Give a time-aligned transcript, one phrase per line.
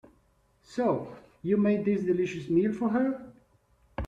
[0.63, 3.31] So, you made this delicious meal for her?